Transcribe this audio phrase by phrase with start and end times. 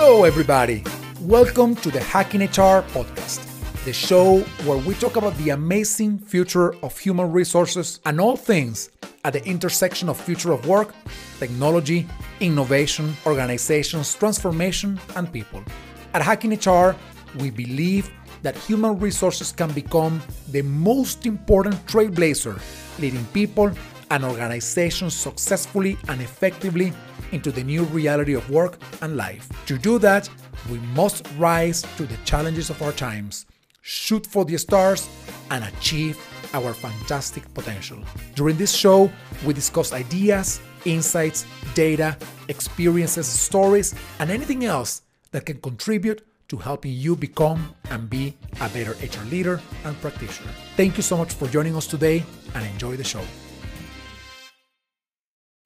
[0.00, 0.84] Hello, everybody.
[1.22, 3.42] Welcome to the Hacking HR podcast,
[3.84, 8.90] the show where we talk about the amazing future of human resources and all things
[9.24, 10.94] at the intersection of future of work,
[11.40, 12.06] technology,
[12.38, 15.64] innovation, organizations, transformation, and people.
[16.14, 16.94] At Hacking HR,
[17.40, 18.08] we believe
[18.42, 20.22] that human resources can become
[20.52, 22.60] the most important trailblazer,
[23.00, 23.72] leading people
[24.12, 26.92] and organizations successfully and effectively
[27.32, 29.48] into the new reality of work and life.
[29.66, 30.28] To do that,
[30.70, 33.46] we must rise to the challenges of our times,
[33.82, 35.08] shoot for the stars,
[35.50, 36.18] and achieve
[36.54, 37.98] our fantastic potential.
[38.34, 39.10] During this show,
[39.44, 42.16] we discuss ideas, insights, data,
[42.48, 48.68] experiences, stories, and anything else that can contribute to helping you become and be a
[48.70, 50.50] better HR leader and practitioner.
[50.76, 53.22] Thank you so much for joining us today and enjoy the show.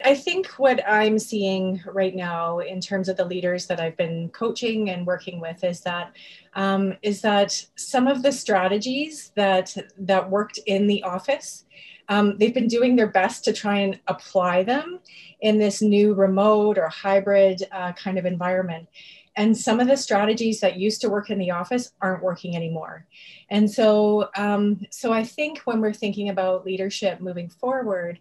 [0.03, 4.29] I think what I'm seeing right now in terms of the leaders that I've been
[4.29, 6.13] coaching and working with is that
[6.55, 11.65] um, is that some of the strategies that that worked in the office,
[12.09, 14.99] um, they've been doing their best to try and apply them
[15.41, 18.87] in this new remote or hybrid uh, kind of environment.
[19.35, 23.07] And some of the strategies that used to work in the office aren't working anymore.
[23.49, 28.19] And so, um, so I think when we're thinking about leadership moving forward,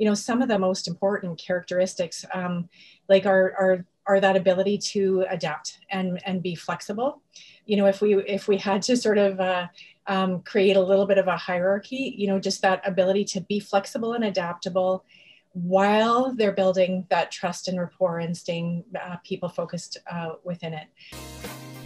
[0.00, 2.70] you know some of the most important characteristics um,
[3.10, 7.20] like are, are are that ability to adapt and and be flexible.
[7.66, 9.66] You know if we if we had to sort of uh,
[10.06, 13.60] um, create a little bit of a hierarchy you know just that ability to be
[13.60, 15.04] flexible and adaptable
[15.52, 20.86] while they're building that trust and rapport and staying uh, people focused uh, within it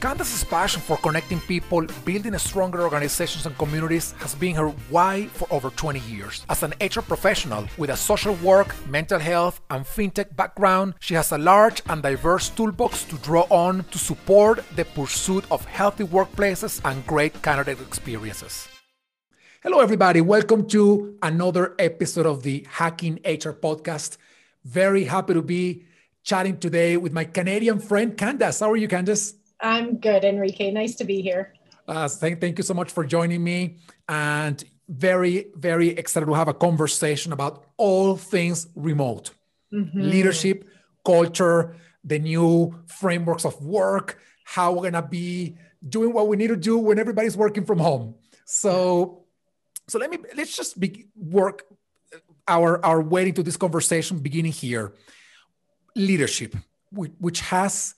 [0.04, 5.48] Candace's passion for connecting people, building stronger organizations and communities has been her why for
[5.50, 6.44] over 20 years.
[6.50, 11.32] As an HR professional with a social work, mental health, and fintech background, she has
[11.32, 16.82] a large and diverse toolbox to draw on to support the pursuit of healthy workplaces
[16.84, 18.68] and great candidate experiences.
[19.62, 20.20] Hello, everybody.
[20.20, 24.18] Welcome to another episode of the Hacking HR podcast.
[24.66, 25.86] Very happy to be
[26.22, 28.60] chatting today with my Canadian friend, Candace.
[28.60, 29.36] How are you, Candace?
[29.64, 30.70] I'm good, Enrique.
[30.70, 31.54] Nice to be here.
[31.88, 33.78] Uh, thank, thank you so much for joining me.
[34.08, 39.30] And very, very excited to have a conversation about all things remote
[39.72, 40.00] mm-hmm.
[40.02, 40.68] leadership,
[41.04, 45.56] culture, the new frameworks of work, how we're going to be
[45.88, 48.14] doing what we need to do when everybody's working from home.
[48.44, 49.24] So,
[49.88, 51.64] so let me let's just be, work
[52.46, 54.92] our our way into this conversation beginning here.
[55.96, 56.54] Leadership,
[56.92, 57.94] which has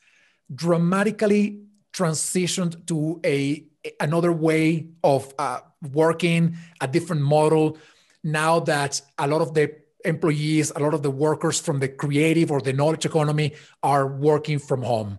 [0.54, 1.60] dramatically
[1.92, 3.64] transitioned to a
[4.00, 5.60] another way of uh,
[5.92, 7.78] working, a different model.
[8.24, 12.50] Now that a lot of the employees, a lot of the workers from the creative
[12.50, 15.18] or the knowledge economy are working from home.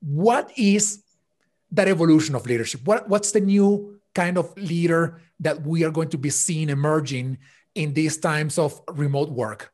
[0.00, 1.02] What is
[1.72, 2.82] that evolution of leadership?
[2.84, 7.38] What, what's the new kind of leader that we are going to be seeing emerging
[7.74, 9.72] in these times of remote work?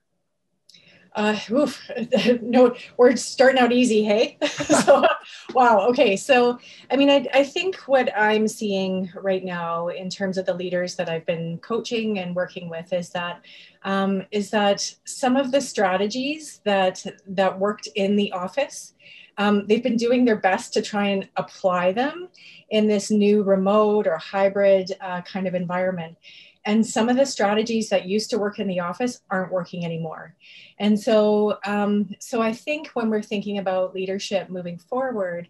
[1.14, 1.90] Uh, oof,
[2.42, 4.38] no, we're starting out easy, hey?
[4.46, 5.06] so,
[5.52, 6.16] wow, okay.
[6.16, 6.58] So,
[6.90, 10.96] I mean, I, I think what I'm seeing right now in terms of the leaders
[10.96, 13.42] that I've been coaching and working with is that
[13.84, 18.94] um, is that some of the strategies that that worked in the office,
[19.38, 22.28] um, they've been doing their best to try and apply them
[22.70, 26.16] in this new remote or hybrid uh, kind of environment
[26.64, 30.36] and some of the strategies that used to work in the office aren't working anymore.
[30.78, 35.48] And so um, so i think when we're thinking about leadership moving forward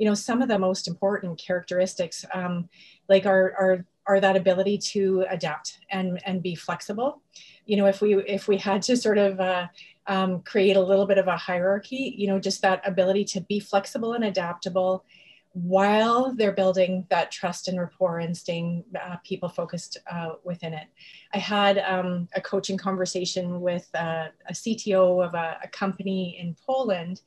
[0.00, 2.68] you know some of the most important characteristics um,
[3.08, 7.20] like are, are are that ability to adapt and and be flexible.
[7.66, 9.68] You know if we if we had to sort of uh,
[10.06, 13.60] um, create a little bit of a hierarchy you know just that ability to be
[13.60, 15.04] flexible and adaptable
[15.52, 20.86] while they're building that trust and rapport and staying uh, people focused uh, within it.
[21.34, 26.54] I had um, a coaching conversation with uh, a CTO of a, a, company in
[26.64, 27.22] Poland,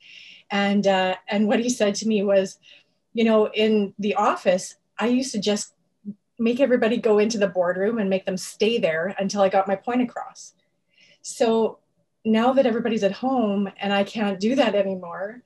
[0.50, 2.58] and uh, and what he said to me was,
[3.12, 5.74] you know, in the office, I used to just
[6.38, 9.76] make everybody go into the boardroom and make them stay there until I got my
[9.76, 10.54] point across.
[11.20, 11.78] So
[12.24, 15.42] now that everybody's at home and I can't do that anymore,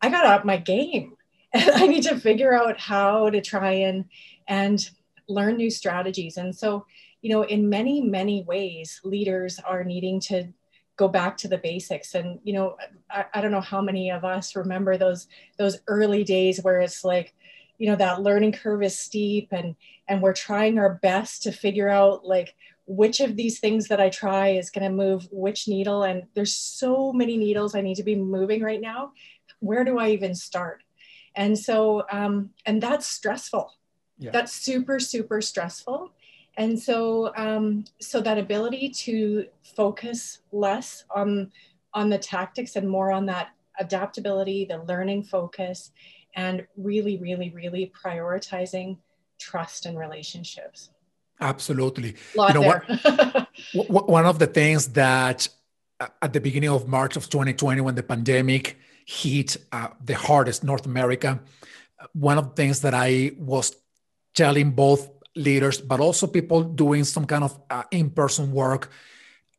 [0.00, 1.16] I got up my game
[1.52, 4.04] and I need to figure out how to try and
[4.48, 4.88] and
[5.28, 6.36] learn new strategies.
[6.36, 6.86] And so,
[7.20, 10.48] you know, in many many ways, leaders are needing to
[10.96, 12.14] go back to the basics.
[12.14, 12.76] And you know,
[13.10, 15.28] I, I don't know how many of us remember those
[15.58, 17.34] those early days where it's like,
[17.78, 19.76] you know, that learning curve is steep, and
[20.08, 22.54] and we're trying our best to figure out like
[22.86, 26.02] which of these things that I try is going to move which needle.
[26.02, 29.12] And there's so many needles I need to be moving right now
[29.62, 30.81] where do I even start?
[31.34, 33.72] And so, um, and that's stressful.
[34.18, 34.30] Yeah.
[34.30, 36.12] That's super, super stressful.
[36.56, 41.50] And so, um, so that ability to focus less on
[41.94, 43.48] on the tactics and more on that
[43.78, 45.92] adaptability, the learning focus,
[46.34, 48.96] and really, really, really prioritizing
[49.38, 50.90] trust and relationships.
[51.40, 52.14] Absolutely.
[52.34, 52.80] you know,
[53.74, 55.48] what, one of the things that
[56.00, 60.64] uh, at the beginning of March of 2020, when the pandemic hit uh, the hardest
[60.64, 61.40] North America,
[62.12, 63.76] one of the things that I was
[64.34, 68.90] telling both leaders, but also people doing some kind of uh, in-person work,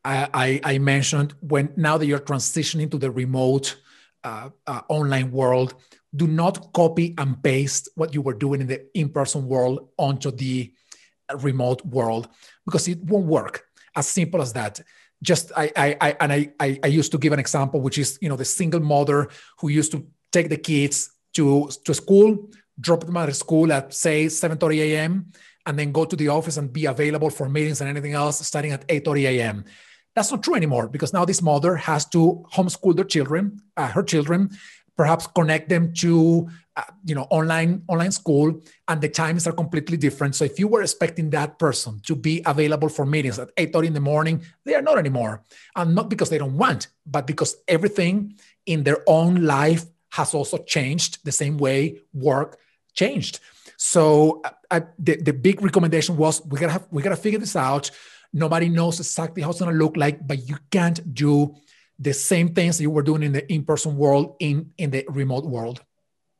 [0.06, 3.78] I, I, I, mentioned when now that you're transitioning to the remote
[4.24, 5.76] uh, uh, online world,
[6.16, 10.74] do not copy and paste what you were doing in the in-person world onto the
[11.40, 12.28] remote world
[12.66, 13.66] because it won't work.
[13.96, 14.82] As simple as that.
[15.24, 16.52] Just I, I, I and I,
[16.84, 19.30] I, used to give an example, which is you know the single mother
[19.60, 24.26] who used to take the kids to to school, drop them at school at say
[24.26, 25.32] 7:30 a.m.
[25.66, 28.74] and then go to the office and be available for meetings and anything else starting
[28.74, 29.66] at 8:30 a.m.
[30.16, 34.04] That's not true anymore because now this mother has to homeschool their children, uh, her
[34.04, 34.52] children,
[34.96, 39.98] perhaps connect them to uh, you know online online school and the times are completely
[39.98, 40.36] different.
[40.36, 43.94] So if you were expecting that person to be available for meetings at 8.30 in
[43.94, 45.44] the morning they are not anymore.
[45.76, 48.36] And not because they don't want but because everything
[48.66, 52.58] in their own life has also changed the same way work
[52.94, 53.40] changed.
[53.78, 57.56] So uh, I, the, the big recommendation was we gotta have we gotta figure this
[57.56, 57.92] out.
[58.32, 61.56] Nobody knows exactly how it's gonna look like but you can't do
[62.04, 65.82] the same things you were doing in the in-person world in in the remote world.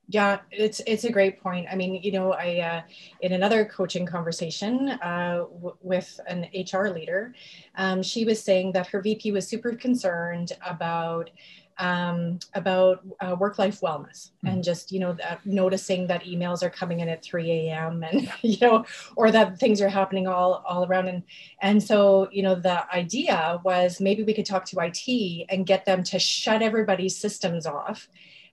[0.10, 1.68] Yeah it's it's a great point.
[1.72, 2.82] I mean you know i uh,
[3.22, 7.34] in another coaching conversation uh, w- with an hr leader
[7.76, 11.30] um, she was saying that her vp was super concerned about
[11.78, 14.48] um, about uh, work-life wellness mm-hmm.
[14.48, 18.32] and just you know that noticing that emails are coming in at 3 a.m and
[18.42, 18.86] you know
[19.16, 21.24] or that things are happening all all around and
[21.62, 25.86] and so you know the idea was maybe we could talk to it and get
[25.86, 28.08] them to shut everybody's systems off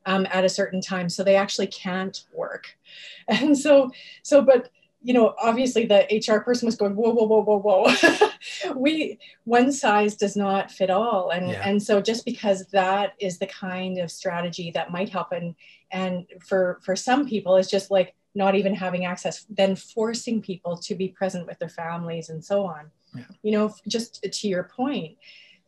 [0.06, 2.76] um, at a certain time so they actually can't work
[3.28, 3.90] and so
[4.22, 4.70] so but
[5.02, 8.74] you know, obviously the HR person was going, whoa, whoa, whoa, whoa, whoa.
[8.76, 11.30] we one size does not fit all.
[11.30, 11.62] And yeah.
[11.66, 15.54] and so just because that is the kind of strategy that might help and
[15.90, 20.76] and for for some people it's just like not even having access, then forcing people
[20.76, 22.90] to be present with their families and so on.
[23.14, 23.24] Yeah.
[23.42, 25.16] You know, just to your point,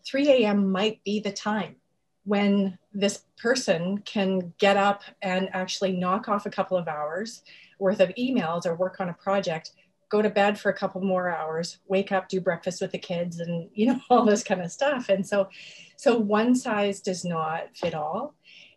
[0.06, 0.70] 3 a.m.
[0.70, 1.76] might be the time
[2.24, 7.42] when this person can get up and actually knock off a couple of hours
[7.82, 9.72] worth of emails or work on a project
[10.12, 13.40] go to bed for a couple more hours wake up do breakfast with the kids
[13.40, 15.08] and you know all this kind of stuff.
[15.08, 15.48] And so
[15.96, 18.34] so one size does not fit all.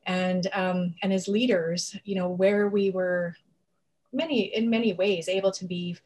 [0.08, 3.36] And um, and as leaders you know where we were
[4.14, 5.98] many in many ways able to be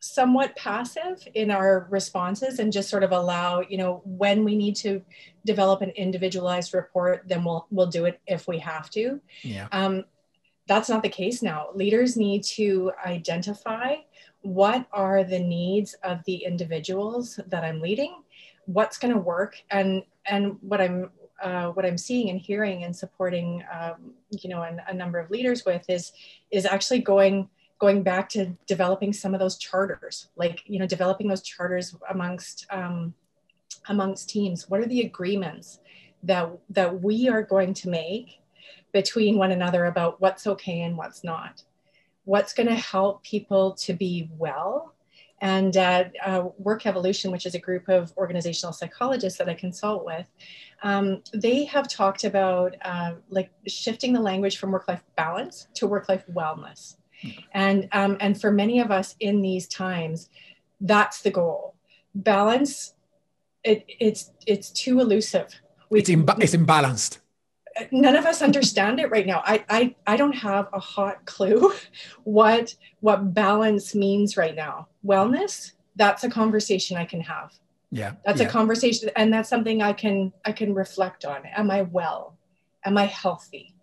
[0.00, 4.74] somewhat passive in our responses and just sort of allow you know when we need
[4.74, 5.00] to
[5.44, 9.20] develop an individualized report then we'll we'll do it if we have to.
[9.42, 9.68] Yeah.
[9.70, 10.04] Um,
[10.66, 13.96] that's not the case now leaders need to identify
[14.42, 18.22] what are the needs of the individuals that i'm leading
[18.66, 21.10] what's going to work and and what i'm
[21.42, 25.30] uh, what i'm seeing and hearing and supporting um, you know a, a number of
[25.30, 26.12] leaders with is
[26.50, 27.48] is actually going
[27.82, 32.64] going back to developing some of those charters, like you know, developing those charters amongst
[32.70, 33.12] um,
[33.88, 34.70] amongst teams.
[34.70, 35.80] What are the agreements
[36.22, 38.38] that that we are going to make
[38.92, 41.62] between one another about what's okay and what's not?
[42.24, 44.94] What's going to help people to be well?
[45.40, 50.04] And uh, uh, Work Evolution, which is a group of organizational psychologists that I consult
[50.04, 50.26] with,
[50.84, 56.24] um, they have talked about uh, like shifting the language from work-life balance to work-life
[56.32, 56.96] wellness.
[57.52, 60.28] And um, and for many of us in these times
[60.80, 61.74] that's the goal.
[62.14, 62.94] Balance
[63.64, 65.48] it, it's it's too elusive.
[65.88, 67.18] We, it's, imba- it's imbalanced
[67.90, 69.42] none of us understand it right now.
[69.44, 71.72] I, I i don't have a hot clue
[72.24, 74.88] what what balance means right now.
[75.04, 77.52] Wellness that's a conversation i can have.
[77.90, 78.46] Yeah that's yeah.
[78.46, 81.44] a conversation and that's something i can i can reflect on.
[81.46, 82.36] Am i well?
[82.84, 83.74] Am i healthy?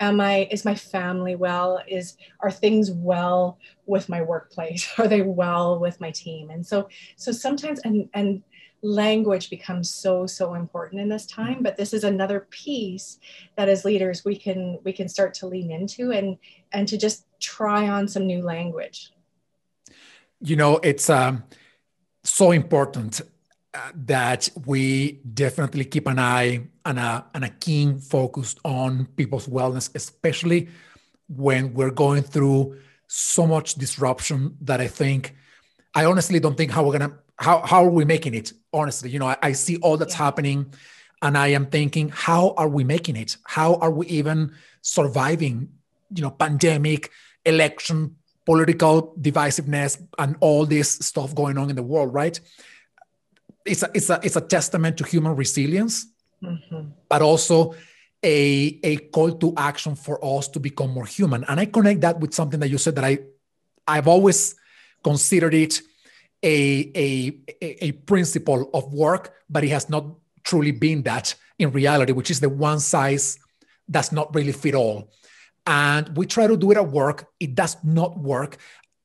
[0.00, 1.80] Am i is my family well?
[1.86, 4.88] Is are things well with my workplace?
[4.98, 6.50] Are they well with my team?
[6.50, 8.42] And so so sometimes and and
[8.84, 13.18] language becomes so so important in this time but this is another piece
[13.56, 16.36] that as leaders we can we can start to lean into and
[16.72, 19.12] and to just try on some new language.
[20.40, 21.44] You know it's um
[22.24, 23.22] so important
[23.74, 29.46] uh, that we definitely keep an eye and a, and a keen focus on people's
[29.46, 30.68] wellness, especially
[31.28, 35.34] when we're going through so much disruption that I think,
[35.94, 38.52] I honestly don't think how we're going to, how, how are we making it?
[38.72, 40.24] Honestly, you know, I, I see all that's yeah.
[40.24, 40.72] happening
[41.22, 43.36] and I am thinking, how are we making it?
[43.44, 45.70] How are we even surviving,
[46.14, 47.10] you know, pandemic,
[47.44, 52.38] election, political divisiveness, and all this stuff going on in the world, right?
[53.64, 56.06] It's a, it's a, it's a testament to human resilience,
[56.42, 56.90] mm-hmm.
[57.08, 57.74] but also
[58.22, 61.44] a, a call to action for us to become more human.
[61.44, 63.18] And I connect that with something that you said that I,
[63.88, 64.54] I've always
[65.02, 65.80] considered it
[66.44, 70.04] a, a, a principle of work, but it has not
[70.44, 73.38] truly been that in reality, which is the one size
[73.90, 75.10] does not really fit all.
[75.66, 77.28] And we try to do it at work.
[77.40, 78.58] It does not work.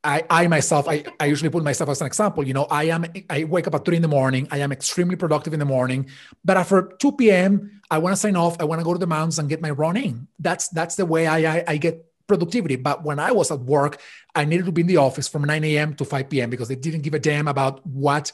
[0.04, 2.46] I, I myself, I, I usually put myself as an example.
[2.46, 4.48] You know, I am I wake up at three in the morning.
[4.52, 6.10] I am extremely productive in the morning.
[6.44, 8.58] But after 2 p.m., I want to sign off.
[8.60, 10.28] I want to go to the mountains and get my running.
[10.40, 12.78] That's that's the way I, I, I get productivity.
[12.78, 14.00] But when I was at work,
[14.34, 15.94] I needed to be in the office from 9 a.m.
[15.96, 16.50] to 5 p.m.
[16.50, 18.32] because they didn't give a damn about what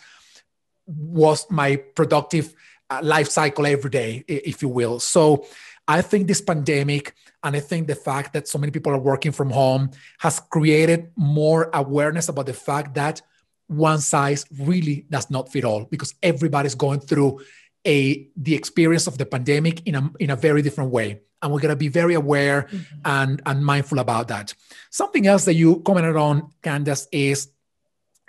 [0.85, 2.53] was my productive
[2.91, 4.99] uh, life cycle every day, if you will.
[4.99, 5.47] So
[5.87, 9.31] I think this pandemic and I think the fact that so many people are working
[9.31, 13.21] from home has created more awareness about the fact that
[13.67, 17.39] one size really does not fit all because everybody's going through
[17.85, 21.59] a the experience of the pandemic in a in a very different way and we're
[21.59, 22.99] going to be very aware mm-hmm.
[23.05, 24.53] and and mindful about that
[24.89, 27.49] something else that you commented on candace is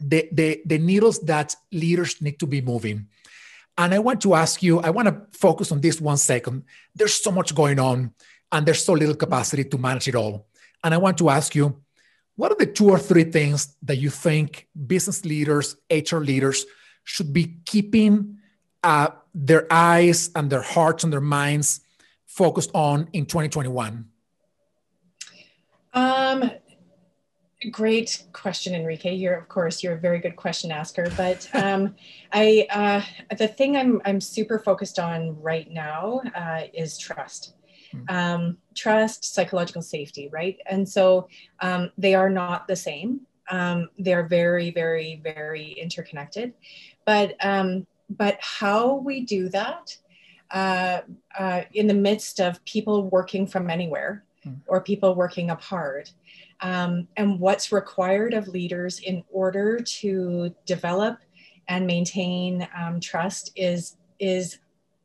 [0.01, 3.07] the the the needles that leaders need to be moving
[3.79, 6.65] and I want to ask you, I want to focus on this one second.
[6.95, 8.13] There's so much going on,
[8.51, 10.47] and there's so little capacity to manage it all.
[10.83, 11.83] And I want to ask you,
[12.37, 16.65] what are the two or three things that you think business leaders, HR leaders
[17.05, 18.39] should be keeping
[18.83, 21.81] uh, their eyes and their hearts and their minds
[22.27, 24.09] focused on in 2021?
[25.95, 26.51] Um,
[27.71, 29.15] Great question, Enrique.
[29.15, 31.11] You're, of course, you're a very good question asker.
[31.17, 31.95] But um,
[32.33, 37.55] I, uh, the thing I'm, I'm super focused on right now uh, is trust.
[37.93, 38.03] Hmm.
[38.09, 40.59] Um, trust, psychological safety, right?
[40.67, 41.29] And so
[41.61, 43.23] um, they are not the same.
[43.51, 46.53] Um, they are very, very, very interconnected.
[47.07, 49.97] But um, but how we do that
[50.51, 51.01] uh,
[51.39, 54.55] uh, in the midst of people working from anywhere hmm.
[54.67, 56.13] or people working apart
[56.61, 61.19] um, and what's required of leaders in order to develop
[61.69, 64.59] and maintain um, trust is is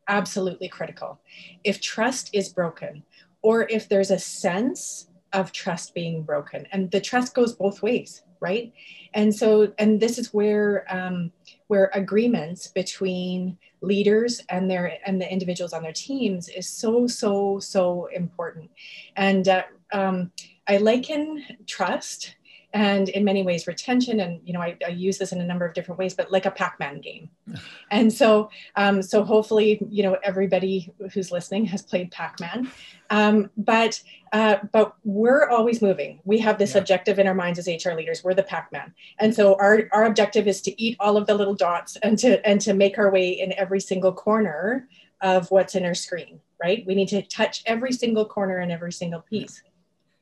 [0.08, 1.20] absolutely critical.
[1.63, 3.03] If trust is broken,
[3.41, 8.24] or if there's a sense of trust being broken, and the trust goes both ways,
[8.39, 8.72] right?
[9.13, 11.31] And so, and this is where um,
[11.72, 17.60] where agreements between leaders and their and the individuals on their teams is so so
[17.60, 18.70] so important.
[19.16, 19.63] And uh,
[19.94, 20.34] um,
[20.68, 22.36] I liken trust
[22.74, 25.66] and in many ways retention and you know I, I, use this in a number
[25.66, 27.30] of different ways but like a pac-man game.
[27.92, 32.72] And so um, so hopefully you know everybody who's listening has played pac-man.
[33.10, 34.01] Um, but
[34.32, 36.22] uh, but we're always moving.
[36.24, 36.80] We have this yeah.
[36.80, 38.24] objective in our minds as hr leaders.
[38.24, 38.94] We're the pac-man.
[39.20, 42.46] And so our our objective is to eat all of the little dots and to
[42.48, 44.88] and to make our way in every single corner
[45.20, 46.86] of what's in our screen right?
[46.86, 49.62] We need to touch every single corner and every single piece.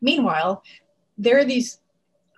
[0.01, 0.63] Meanwhile,
[1.17, 1.79] there are these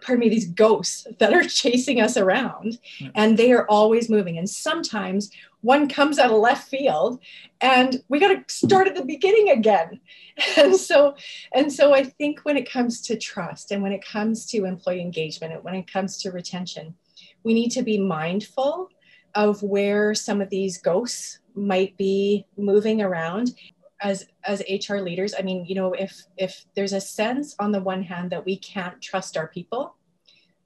[0.01, 2.79] pardon me these ghosts that are chasing us around
[3.15, 4.37] and they are always moving.
[4.37, 5.31] And sometimes
[5.61, 7.19] one comes out of left field
[7.61, 9.99] and we got to start at the beginning again.
[10.57, 11.13] And so
[11.53, 15.01] and so i think when it comes to trust and when it comes to employee
[15.01, 16.95] engagement and when it comes to retention
[17.43, 18.89] we need to be mindful
[19.35, 23.53] of where some of these ghosts might be moving around
[24.01, 27.81] as as hr leaders i mean you know if if there's a sense on the
[27.81, 29.95] one hand that we can't trust our people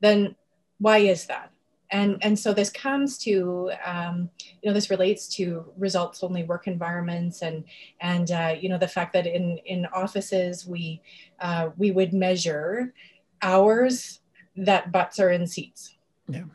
[0.01, 0.35] then
[0.79, 1.51] why is that?
[1.91, 4.29] And and so this comes to um,
[4.61, 7.63] you know this relates to results only work environments and
[8.01, 11.01] and uh, you know the fact that in in offices we
[11.39, 12.93] uh, we would measure
[13.41, 14.21] hours
[14.57, 15.95] that butts are in seats.
[16.27, 16.45] Yeah.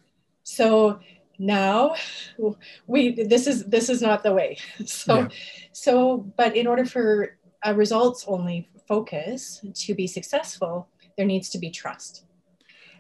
[0.43, 0.99] So
[1.41, 1.95] now
[2.87, 4.59] we this is this is not the way.
[4.87, 5.29] So yeah.
[5.73, 11.59] so but in order for a results only focus to be successful there needs to
[11.59, 12.25] be trust.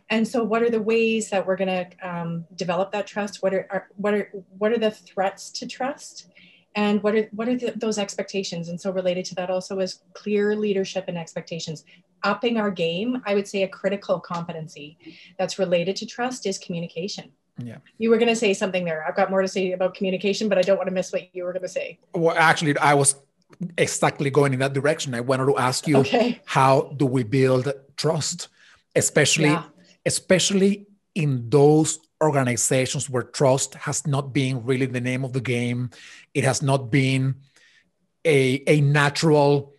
[0.09, 3.42] And so what are the ways that we're going to um, develop that trust?
[3.42, 6.26] What are, are, what are what are the threats to trust?
[6.75, 8.70] And what are what are the, those expectations?
[8.70, 11.85] And so related to that also is clear leadership and expectations.
[12.23, 14.99] Upping our game i would say a critical competency
[15.38, 17.78] that's related to trust is communication Yeah.
[17.99, 19.04] You were going to say something there.
[19.07, 21.45] I've got more to say about communication, but I don't want to miss what you
[21.45, 21.99] were going to say.
[22.14, 23.14] Well, actually, I was
[23.76, 25.14] exactly going in that direction.
[25.14, 26.40] I wanted to ask you okay.
[26.45, 28.49] how do we build trust,
[28.95, 29.64] especially yeah.
[30.07, 35.90] especially in those organizations where trust has not been really the name of the game.
[36.35, 37.37] It has not been
[38.25, 39.75] a, a natural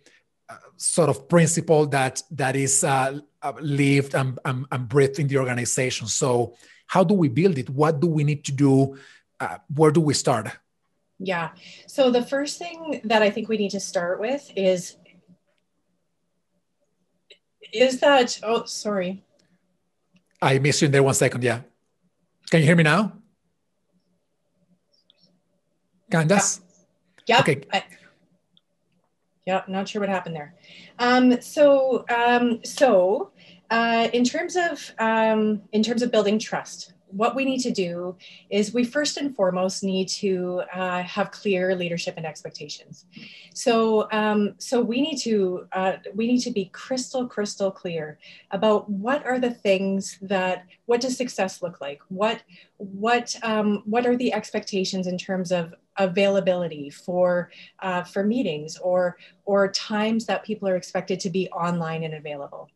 [0.48, 5.28] uh, sort of principle that that is uh, uh, lived and, and, and, breathed in
[5.28, 6.08] the organization.
[6.08, 6.56] So,
[6.92, 7.70] how do we build it?
[7.70, 8.98] What do we need to do?
[9.40, 10.48] Uh, where do we start?
[11.18, 11.52] Yeah.
[11.86, 14.96] So the first thing that I think we need to start with is
[17.72, 19.24] is that oh sorry.
[20.42, 21.42] I missed you in there one second.
[21.42, 21.60] Yeah.
[22.50, 23.12] Can you hear me now?
[26.10, 26.60] Candace?
[27.26, 27.40] Yeah.
[27.40, 27.62] Okay.
[27.72, 27.84] I,
[29.46, 30.54] yeah, not sure what happened there.
[30.98, 33.32] Um, so, um, so
[33.72, 38.16] uh, in terms of um, in terms of building trust, what we need to do
[38.50, 43.06] is we first and foremost need to uh, have clear leadership and expectations.
[43.54, 48.18] So, um, so we need to uh, we need to be crystal crystal clear
[48.50, 52.02] about what are the things that what does success look like?
[52.08, 52.42] What
[52.76, 57.50] what um, what are the expectations in terms of availability for
[57.80, 62.68] uh, for meetings or or times that people are expected to be online and available?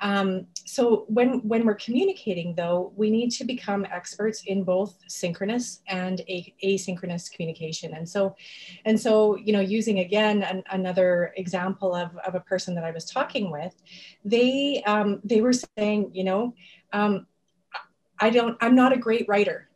[0.00, 5.80] Um, so when, when we're communicating though, we need to become experts in both synchronous
[5.88, 7.94] and asynchronous communication.
[7.94, 8.36] And so,
[8.84, 12.90] and so, you know, using again an, another example of, of a person that I
[12.90, 13.74] was talking with,
[14.24, 16.54] they, um, they were saying, you know,
[16.92, 17.26] um,
[18.20, 19.68] I don't, I'm not a great writer.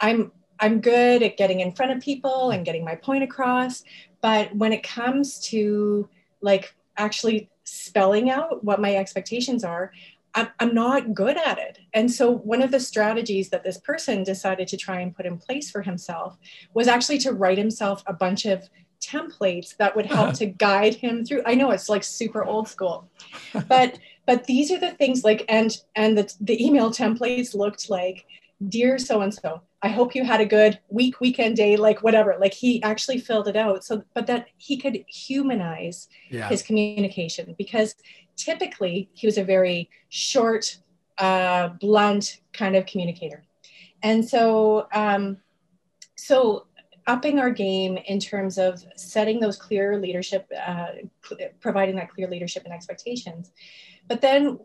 [0.00, 3.84] I'm, I'm good at getting in front of people and getting my point across.
[4.20, 6.08] But when it comes to
[6.40, 9.92] like actually spelling out what my expectations are,
[10.34, 11.80] I'm, not good at it.
[11.94, 15.38] And so, one of the strategies that this person decided to try and put in
[15.38, 16.36] place for himself
[16.74, 18.68] was actually to write himself a bunch of
[19.00, 21.42] templates that would help to guide him through.
[21.46, 23.08] I know it's like super old school,
[23.68, 28.26] but but these are the things like and and the, the email templates looked like
[28.68, 32.36] dear so and so i hope you had a good week weekend day like whatever.
[32.40, 33.84] Like he actually filled it out.
[33.84, 36.48] So but that he could humanize yeah.
[36.48, 37.94] his communication because
[38.36, 40.78] typically he was a very short
[41.18, 43.44] uh, blunt kind of communicator.
[44.02, 45.38] And so um,
[46.16, 46.66] so
[47.06, 50.88] upping our game in terms of setting those clear leadership uh,
[51.60, 53.50] providing that clear leadership and expectations
[54.08, 54.58] but then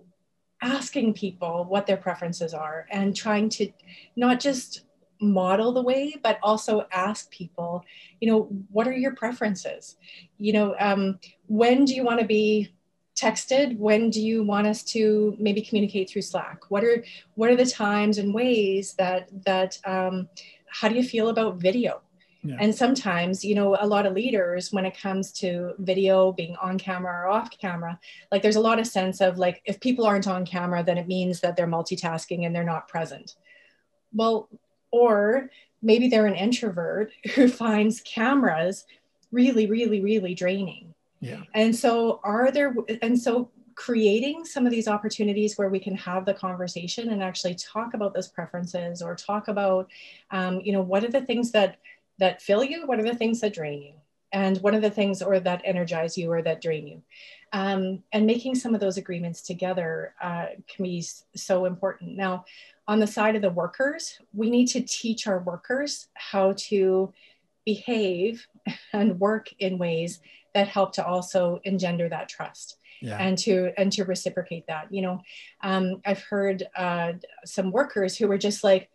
[0.62, 3.72] asking people what their preferences are and trying to
[4.18, 4.84] not just
[5.22, 7.84] model the way but also ask people
[8.20, 9.96] you know what are your preferences
[10.38, 12.74] you know um, when do you want to be
[13.16, 17.04] texted when do you want us to maybe communicate through slack what are
[17.36, 20.28] what are the times and ways that that um,
[20.68, 22.02] how do you feel about video
[22.44, 22.58] yeah.
[22.60, 26.78] And sometimes, you know, a lot of leaders, when it comes to video being on
[26.78, 27.98] camera or off camera,
[28.32, 31.08] like there's a lot of sense of like, if people aren't on camera, then it
[31.08, 33.36] means that they're multitasking and they're not present.
[34.14, 34.50] Well,
[34.94, 35.50] or
[35.82, 38.86] maybe they're an introvert who finds cameras
[39.32, 40.94] really, really, really draining.
[41.20, 41.42] Yeah.
[41.54, 46.26] And so, are there, and so creating some of these opportunities where we can have
[46.26, 49.90] the conversation and actually talk about those preferences or talk about,
[50.32, 51.78] um, you know, what are the things that,
[52.20, 52.86] that fill you?
[52.86, 53.94] What are the things that drain you?
[54.32, 57.02] And what are the things or that energize you or that drain you?
[57.54, 62.18] Um, and making some of those agreements together uh, can be so important.
[62.18, 62.46] Now,
[62.88, 67.14] on the side of the workers, we need to teach our workers how to
[67.66, 68.48] behave
[68.94, 70.20] and work in ways
[70.54, 72.78] that help to also engender that trust.
[73.02, 73.18] Yeah.
[73.20, 75.20] and to and to reciprocate that you know
[75.62, 77.12] um, i've heard uh,
[77.44, 78.90] some workers who were just like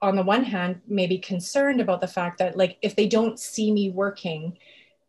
[0.00, 3.72] on the one hand maybe concerned about the fact that like if they don't see
[3.72, 4.56] me working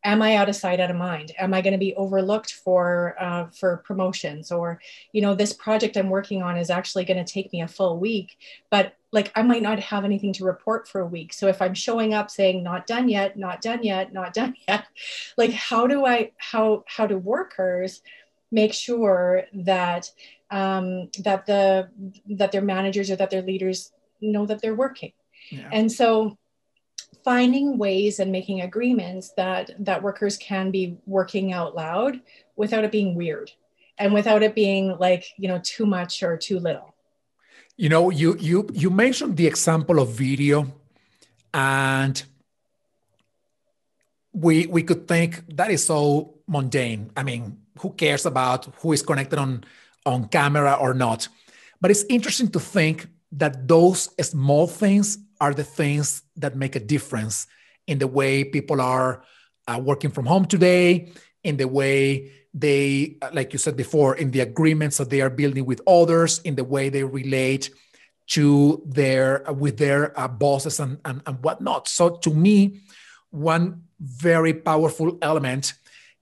[0.04, 3.16] am i out of sight out of mind am i going to be overlooked for
[3.20, 4.80] uh, for promotions or
[5.12, 7.98] you know this project i'm working on is actually going to take me a full
[8.00, 8.38] week
[8.70, 11.74] but like i might not have anything to report for a week so if i'm
[11.74, 14.86] showing up saying not done yet not done yet not done yet
[15.38, 18.02] like how do i how how do workers
[18.52, 20.10] make sure that
[20.52, 21.90] um, that the
[22.28, 25.12] that their managers or that their leaders know that they're working.
[25.50, 25.68] Yeah.
[25.72, 26.38] And so
[27.24, 32.22] finding ways and making agreements that that workers can be working out loud
[32.56, 33.52] without it being weird
[33.98, 36.94] and without it being like, you know, too much or too little.
[37.78, 40.68] You know, you you you mentioned the example of video
[41.54, 42.24] and
[44.34, 47.12] we we could think that is so mundane.
[47.16, 49.64] I mean, who cares about who is connected on
[50.06, 51.28] on camera or not?
[51.80, 56.86] But it's interesting to think that those small things are the things that make a
[56.96, 57.36] difference
[57.92, 59.12] in the way people are
[59.68, 61.12] uh, working from home today,
[61.44, 65.66] in the way they, like you said before, in the agreements that they are building
[65.66, 67.70] with others, in the way they relate
[68.26, 71.84] to their with their uh, bosses and, and and whatnot.
[71.88, 72.56] So to me,
[73.32, 75.74] one very powerful element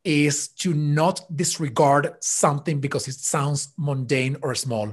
[0.04, 4.88] is to not disregard something because it sounds mundane or small,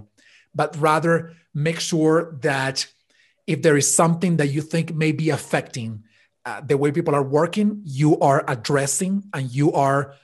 [0.54, 2.86] but rather make sure that
[3.48, 6.04] if there is something that you think may be affecting
[6.44, 10.14] uh, the way people are working, you are addressing and you are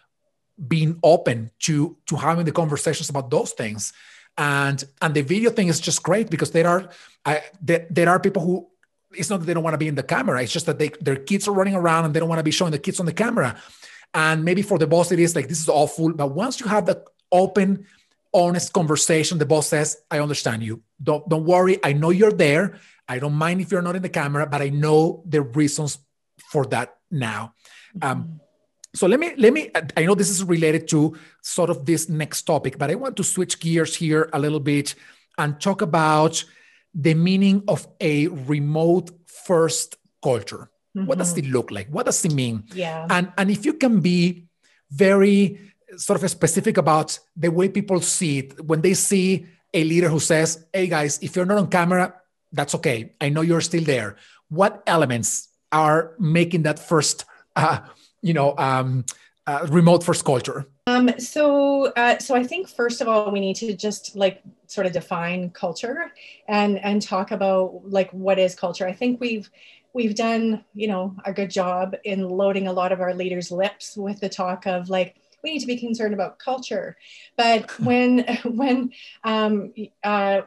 [0.69, 3.93] being open to to having the conversations about those things.
[4.37, 6.91] And and the video thing is just great because there are
[7.25, 8.69] I, there, there are people who
[9.17, 10.43] it's not that they don't want to be in the camera.
[10.43, 12.51] It's just that they, their kids are running around and they don't want to be
[12.51, 13.57] showing the kids on the camera.
[14.13, 16.13] And maybe for the boss, it is like, this is awful.
[16.13, 17.87] But once you have that open,
[18.33, 20.83] honest conversation, the boss says, I understand you.
[21.03, 21.79] Don't, don't worry.
[21.85, 22.81] I know you're there.
[23.09, 25.99] I don't mind if you're not in the camera, but I know the reasons
[26.51, 27.55] for that now.
[28.03, 28.37] Um, mm-hmm.
[28.95, 29.71] so let me let me.
[29.97, 33.25] I know this is related to sort of this next topic, but I want to
[33.25, 34.95] switch gears here a little bit
[35.39, 36.45] and talk about
[36.95, 40.71] the meaning of a remote first culture.
[40.97, 41.07] Mm-hmm.
[41.07, 41.47] What does mm-hmm.
[41.47, 41.89] it look like?
[41.89, 42.65] What does it mean?
[42.75, 43.07] Yeah.
[43.11, 44.47] And and if you can be
[44.91, 45.59] very
[45.97, 50.21] sort of specific about the way people see it when they see a leader who
[50.21, 52.15] says, "Hey guys, if you're not on camera,
[52.55, 53.13] that's okay.
[53.21, 54.17] I know you're still there."
[54.49, 57.25] What elements are making that first,
[57.57, 57.81] uh,
[58.23, 59.05] you know, um,
[59.47, 60.67] uh, remote first culture?
[60.87, 64.87] Um, so, uh, so I think first of all, we need to just like sort
[64.87, 66.13] of define culture
[66.49, 68.87] and and talk about like what is culture.
[68.87, 69.51] I think we've
[69.93, 73.97] we've done you know a good job in loading a lot of our leaders' lips
[73.97, 76.97] with the talk of like we need to be concerned about culture,
[77.37, 78.93] but when when
[79.25, 80.43] um, uh,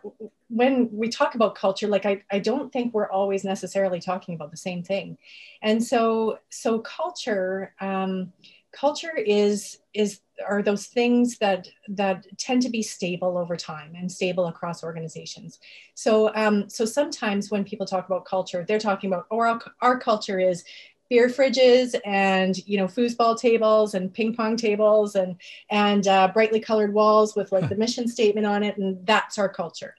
[0.50, 4.52] when we talk about culture, like I, I don't think we're always necessarily talking about
[4.52, 5.18] the same thing,
[5.62, 7.74] and so so culture.
[7.80, 8.34] Um,
[8.72, 14.12] culture is is are those things that that tend to be stable over time and
[14.12, 15.60] stable across organizations
[15.96, 20.00] so um, so sometimes when people talk about culture they're talking about or our, our
[20.00, 20.64] culture is
[21.10, 25.38] beer fridges and you know foosball tables and ping pong tables and
[25.70, 29.50] and uh, brightly colored walls with like the mission statement on it and that's our
[29.50, 29.96] culture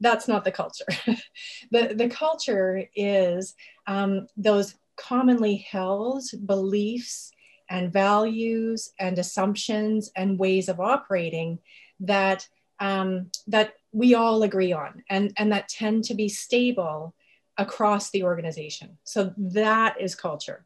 [0.00, 0.84] that's not the culture
[1.70, 3.54] the the culture is
[3.86, 7.32] um, those commonly held beliefs
[7.70, 11.58] and values and assumptions and ways of operating
[12.00, 12.46] that
[12.80, 17.14] um, that we all agree on and, and that tend to be stable
[17.56, 18.98] across the organization.
[19.04, 20.64] So that is culture.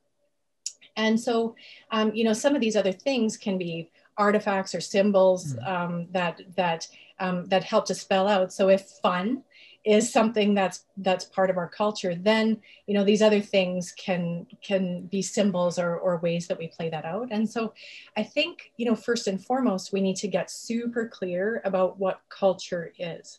[0.96, 1.54] And so,
[1.90, 5.64] um, you know, some of these other things can be artifacts or symbols hmm.
[5.64, 6.88] um, that that
[7.20, 8.52] um, that help to spell out.
[8.52, 9.42] So if fun
[9.85, 14.46] is something that's that's part of our culture then you know these other things can
[14.62, 17.72] can be symbols or, or ways that we play that out and so
[18.16, 22.20] i think you know first and foremost we need to get super clear about what
[22.28, 23.38] culture is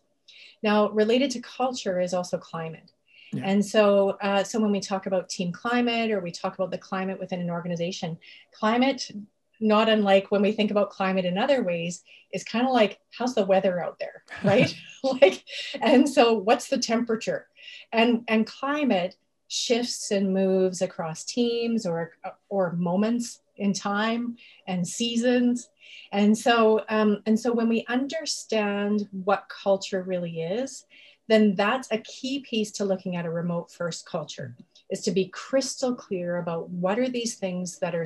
[0.63, 2.91] now related to culture is also climate
[3.31, 3.43] yeah.
[3.45, 6.79] And so, uh, so when we talk about team climate or we talk about the
[6.79, 8.17] climate within an organization,
[8.51, 9.11] climate
[9.59, 13.35] not unlike when we think about climate in other ways, is kind of like, how's
[13.35, 14.73] the weather out there, right?
[15.03, 15.43] like,
[15.81, 17.47] and so what's the temperature?
[17.91, 19.15] And and climate
[19.47, 22.13] shifts and moves across teams or
[22.49, 25.69] or moments in time and seasons.
[26.11, 30.85] And so um, and so when we understand what culture really is,
[31.27, 34.55] then that's a key piece to looking at a remote first culture
[34.89, 38.05] is to be crystal clear about what are these things that are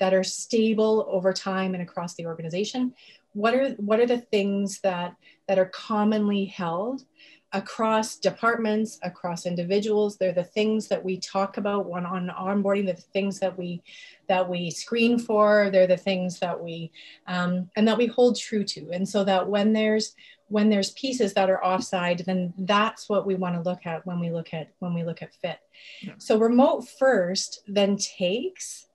[0.00, 2.94] that are stable over time and across the organization?
[3.32, 5.14] What are, what are the things that,
[5.46, 7.04] that are commonly held
[7.52, 10.16] across departments, across individuals?
[10.16, 13.82] They're the things that we talk about when on onboarding, the things that we
[14.28, 16.90] that we screen for, they're the things that we
[17.26, 18.90] um, and that we hold true to.
[18.90, 20.14] And so that when there's
[20.48, 24.18] when there's pieces that are offside, then that's what we want to look at when
[24.20, 25.58] we look at when we look at fit.
[26.02, 26.14] Yeah.
[26.18, 28.87] So remote first then takes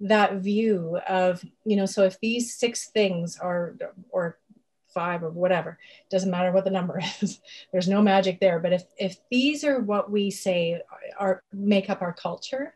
[0.00, 3.76] that view of you know so if these six things are
[4.10, 4.38] or
[4.96, 5.78] five or whatever
[6.10, 8.58] doesn't matter what the number is there's no magic there.
[8.58, 10.80] But if if these are what we say
[11.18, 12.74] are make up our culture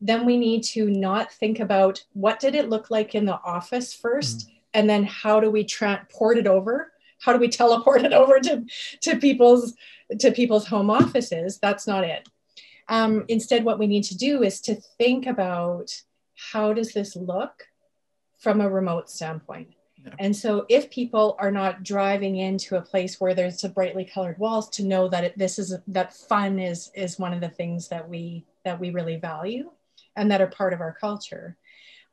[0.00, 3.94] then we need to not think about what did it look like in the office
[3.94, 4.50] 1st mm-hmm.
[4.72, 6.92] and then how do we transport it over?
[7.20, 8.64] How do we teleport it over to
[9.02, 9.74] to people's
[10.20, 11.58] to people's home offices?
[11.58, 12.28] That's not it.
[12.88, 16.02] Um, instead what we need to do is to think about
[16.52, 17.68] how does this look
[18.38, 19.74] from a remote standpoint?
[20.04, 20.14] Yeah.
[20.18, 24.38] And so if people are not driving into a place where there's a brightly colored
[24.38, 27.88] walls to know that it, this is that fun is is one of the things
[27.88, 29.70] that we that we really value
[30.16, 31.56] and that are part of our culture.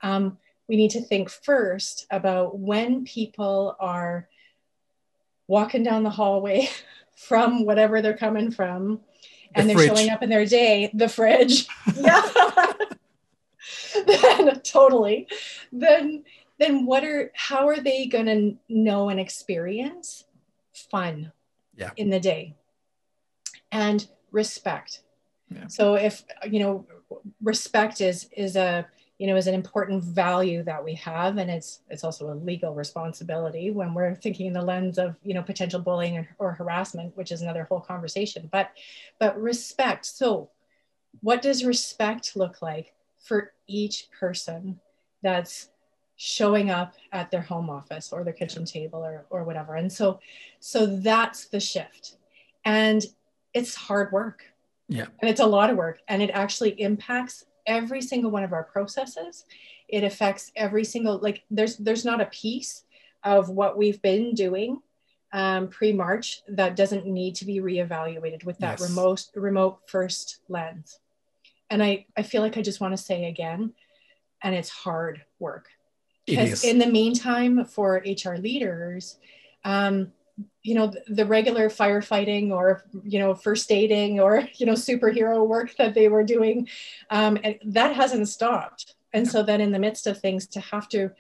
[0.02, 0.38] Um,
[0.68, 4.28] we need to think first about when people are
[5.48, 6.70] walking down the hallway
[7.16, 9.00] from whatever they're coming from
[9.56, 12.74] and the they're showing up in their day the fridge yeah
[14.06, 15.28] then totally.
[15.72, 16.24] Then
[16.60, 20.26] then what are how are they going to know and experience
[20.74, 21.32] fun
[21.76, 21.92] yeah.
[21.98, 22.56] in the day?
[23.72, 25.02] And respect.
[25.50, 25.68] Yeah.
[25.68, 26.86] so if you know
[27.42, 28.86] respect is is a
[29.18, 32.76] you know is an important value that we have and it's it's also a legal
[32.76, 37.16] responsibility when we're thinking in the lens of you know potential bullying or, or harassment
[37.16, 38.50] which is another whole conversation.
[38.52, 38.72] But
[39.20, 40.06] but respect.
[40.06, 40.50] So
[41.22, 44.80] what does respect look like for each person
[45.22, 45.70] that's
[46.16, 49.76] showing up at their home office or their kitchen table or, or whatever.
[49.76, 50.20] And so
[50.60, 52.18] so that's the shift.
[52.66, 53.06] And
[53.54, 54.44] it's hard work.
[54.90, 55.06] Yeah.
[55.20, 56.00] And it's a lot of work.
[56.08, 59.46] And it actually impacts every single one of our processes.
[59.88, 62.84] It affects every single like there's there's not a piece
[63.24, 64.82] of what we've been doing
[65.34, 68.90] um, pre-march that doesn't need to be reevaluated with that yes.
[68.90, 71.00] remote remote first lens
[71.70, 73.74] and i i feel like i just want to say again
[74.44, 75.68] and it's hard work.
[76.26, 79.18] Because in the meantime for hr leaders
[79.64, 80.12] um,
[80.62, 85.76] you know the regular firefighting or you know first aiding or you know superhero work
[85.78, 86.68] that they were doing
[87.10, 88.96] um, and that hasn't stopped.
[89.14, 91.12] And so then in the midst of things to have to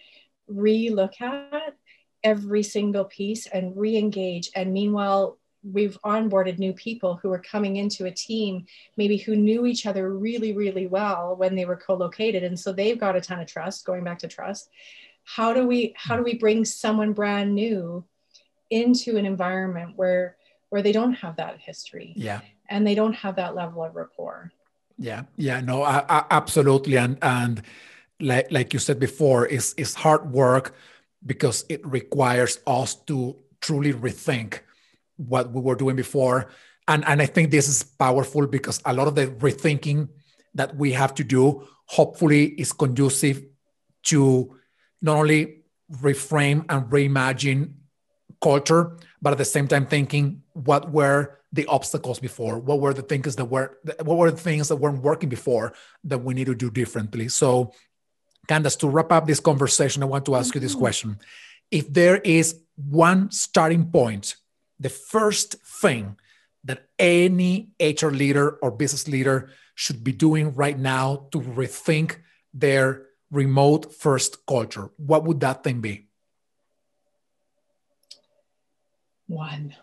[0.47, 1.75] re-look at
[2.23, 4.51] every single piece and re-engage.
[4.55, 5.37] And meanwhile
[5.71, 10.13] we've onboarded new people who are coming into a team maybe who knew each other
[10.13, 12.43] really really well when they were co-located.
[12.43, 14.69] And so they've got a ton of trust going back to trust.
[15.23, 18.05] How do we how do we bring someone brand new
[18.69, 20.37] into an environment where
[20.69, 22.13] where they don't have that history?
[22.15, 22.41] Yeah.
[22.69, 24.51] And they don't have that level of rapport.
[24.97, 25.23] Yeah.
[25.35, 26.97] Yeah no I, I, absolutely.
[26.97, 27.61] And and
[28.19, 30.75] like like you said before is is hard work
[31.25, 34.59] because it requires us to truly rethink
[35.17, 36.49] what we were doing before
[36.87, 40.07] and and i think this is powerful because a lot of the rethinking
[40.55, 43.43] that we have to do hopefully is conducive
[44.03, 44.55] to
[45.01, 47.73] not only reframe and reimagine
[48.41, 53.01] culture, but at the same time thinking what were the obstacles before, what were the
[53.01, 56.55] things that were what were the things that weren't working before that we need to
[56.55, 57.29] do differently.
[57.29, 57.71] So,
[58.47, 60.81] Candace, to wrap up this conversation, I want to ask you this mm-hmm.
[60.81, 61.19] question:
[61.71, 64.35] If there is one starting point,
[64.79, 66.17] the first thing
[66.63, 72.17] that any HR leader or business leader should be doing right now to rethink
[72.53, 76.07] their remote first culture, what would that thing be?
[79.27, 79.75] One.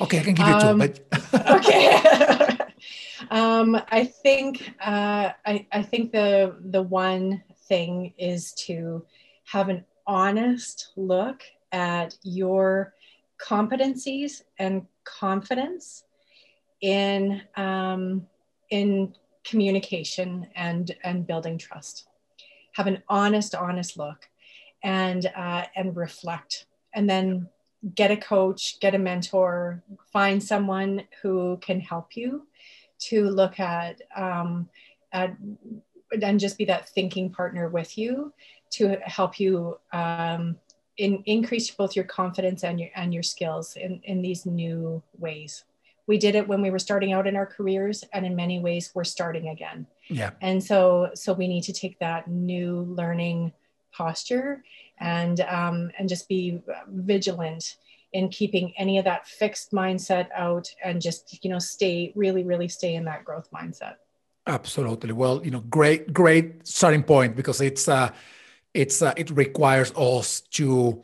[0.00, 1.00] okay, I can give you um, two, but
[1.50, 2.58] okay.
[3.30, 9.04] um, I think uh, I, I think the the one thing is to
[9.44, 12.94] have an honest look at your
[13.42, 16.04] competencies and confidence
[16.80, 18.26] in um,
[18.70, 22.08] in communication and and building trust.
[22.72, 24.28] Have an honest, honest look,
[24.82, 27.48] and uh, and reflect and then
[27.94, 32.46] get a coach, get a mentor, find someone who can help you
[32.98, 34.68] to look at, um,
[35.12, 35.36] at
[36.22, 38.32] and just be that thinking partner with you
[38.70, 40.56] to help you um,
[41.02, 45.64] in, increase both your confidence and your and your skills in, in these new ways.
[46.06, 48.90] We did it when we were starting out in our careers, and in many ways,
[48.94, 49.86] we're starting again.
[50.08, 50.30] Yeah.
[50.40, 53.52] And so, so we need to take that new learning
[53.92, 54.64] posture
[54.98, 57.76] and um, and just be vigilant
[58.12, 62.68] in keeping any of that fixed mindset out and just you know stay really really
[62.68, 63.94] stay in that growth mindset
[64.46, 68.10] absolutely well you know great great starting point because it's uh
[68.74, 71.02] it's uh, it requires us to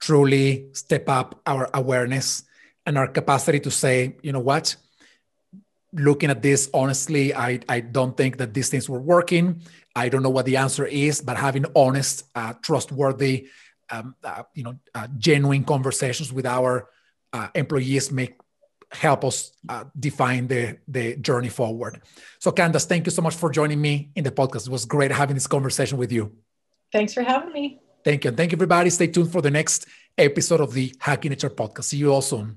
[0.00, 2.44] truly step up our awareness
[2.84, 4.76] and our capacity to say you know what
[5.92, 9.62] looking at this honestly i i don't think that these things were working
[9.96, 13.48] I don't know what the answer is, but having honest, uh, trustworthy,
[13.90, 16.90] um, uh, you know, uh, genuine conversations with our
[17.32, 18.38] uh, employees make
[18.92, 22.02] help us uh, define the the journey forward.
[22.38, 24.66] So, Candace, thank you so much for joining me in the podcast.
[24.66, 26.30] It was great having this conversation with you.
[26.96, 27.80] Thanks for having me.
[28.04, 28.88] Thank you, and thank you, everybody.
[28.90, 31.84] Stay tuned for the next episode of the Hacking HR podcast.
[31.84, 32.56] See you all soon.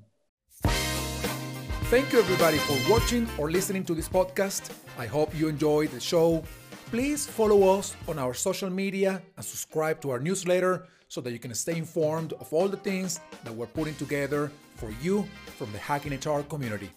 [1.93, 4.71] Thank you, everybody, for watching or listening to this podcast.
[4.97, 6.43] I hope you enjoyed the show
[6.89, 11.38] Please follow us on our social media and subscribe to our newsletter so that you
[11.38, 15.23] can stay informed of all the things that we're putting together for you
[15.56, 16.89] from the Hacking HR community.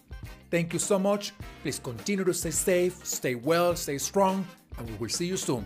[0.49, 1.31] Thank you so much.
[1.61, 4.47] Please continue to stay safe, stay well, stay strong,
[4.79, 5.63] and we will see you soon.